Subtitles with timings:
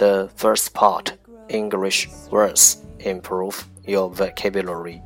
[0.00, 1.12] The first part
[1.48, 5.00] English words improve your vocabulary.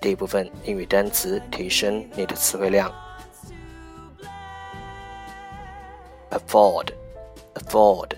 [0.00, 2.92] 第一部分英语单词提升你的词汇量。
[6.30, 6.92] Afford,
[7.54, 8.10] afford,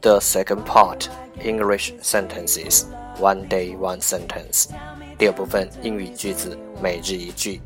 [0.00, 1.08] The second part
[1.40, 2.86] English sentences
[3.18, 4.68] one day one sentence.
[5.16, 7.60] 第二部分英语句子每日一句。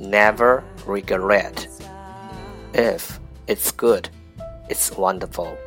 [0.00, 1.68] Never regret.
[2.72, 4.08] If it's good,
[4.70, 5.58] it's wonderful.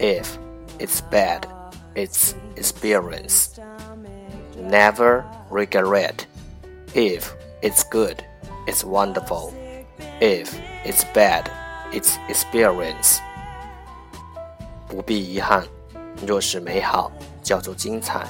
[0.00, 0.36] If
[0.80, 1.46] it's bad,
[1.94, 3.60] it's experience.
[4.60, 6.26] Never regret.
[6.92, 8.24] If it's good,
[8.66, 9.52] it's wonderful.
[10.20, 10.52] If
[10.84, 11.44] it's bad,
[11.92, 13.18] it's experience.
[14.88, 15.64] 不必遗憾，
[16.26, 17.10] 若是美好，
[17.42, 18.22] 叫做精彩；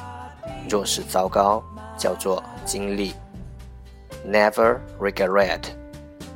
[0.69, 1.63] 若是糟糕，
[1.99, 3.15] 叫做经历。
[4.27, 5.65] Never regret.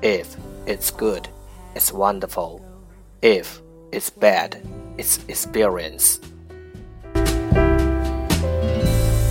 [0.02, 0.26] If
[0.66, 1.24] it's good,
[1.74, 2.60] it's wonderful.
[3.22, 4.58] If it's bad,
[4.96, 6.18] it's experience.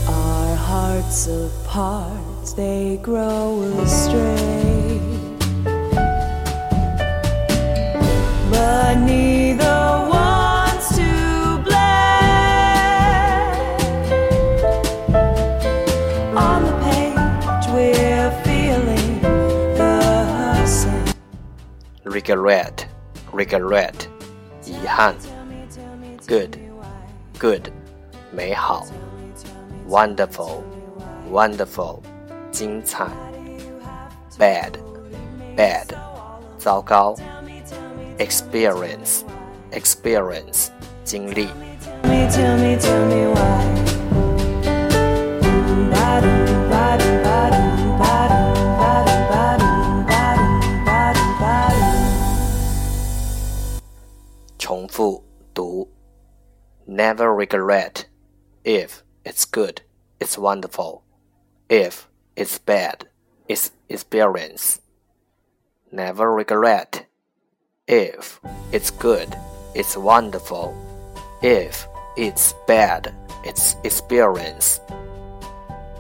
[0.08, 4.81] Our hearts apart they grow astray.
[22.12, 22.86] regret
[23.34, 23.94] regret
[24.64, 25.16] 遗憾，
[26.28, 26.58] good
[27.40, 27.70] good
[28.32, 28.86] 美好，
[29.88, 30.62] wonderful
[31.32, 32.02] wonderful
[32.52, 33.06] 精彩，
[34.38, 34.72] bad
[35.56, 35.88] bad
[36.58, 37.16] 糟糕，
[38.18, 39.24] experience
[39.72, 40.70] experience
[41.04, 41.50] 经历。
[54.93, 55.25] 负
[55.55, 55.89] 读
[56.87, 58.05] ，never regret
[58.63, 59.81] if it's good,
[60.21, 61.01] it's wonderful,
[61.71, 63.07] if it's bad,
[63.49, 64.81] it's experience.
[65.91, 67.07] Never regret
[67.87, 68.39] if
[68.71, 69.35] it's good,
[69.75, 70.75] it's wonderful,
[71.41, 73.15] if it's bad,
[73.47, 74.79] it's experience.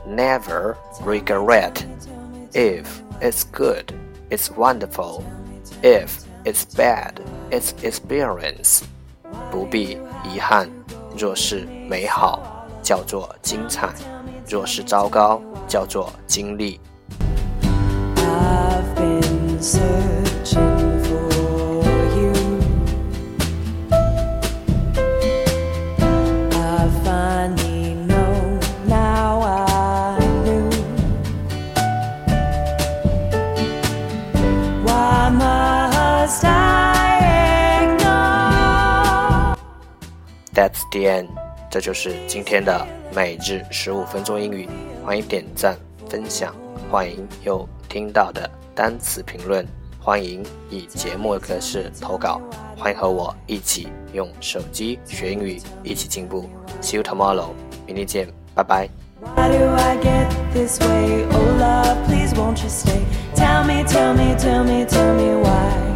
[0.07, 1.83] Never regret
[2.53, 3.95] if it's good,
[4.29, 5.25] it's wonderful,
[5.83, 7.14] if it's bad,
[7.50, 8.82] it's experience.
[9.52, 10.70] 不必遗憾，
[11.18, 13.90] 若是美好，叫做精彩；
[14.48, 16.80] 若是糟糕，叫做经历。
[18.16, 20.81] I've been searching
[40.55, 41.29] That's the end.
[41.71, 44.69] 这就是今天的每日十五分钟英语。
[45.05, 45.77] 欢迎点赞、
[46.09, 46.55] 分享，
[46.91, 49.67] 欢迎有听到的单词评论，
[49.99, 52.41] 欢迎以节目格式投稿，
[52.77, 56.47] 欢迎和我一起用手机学英语，一起进步。
[56.83, 57.49] See you tomorrow，
[57.87, 58.89] 明天见，拜拜。
[63.87, 65.92] stomach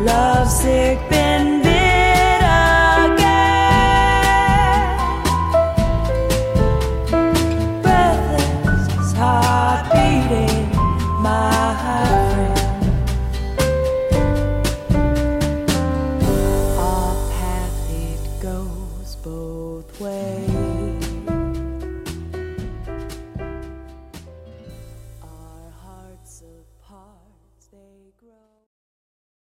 [0.00, 1.29] Lovesick, been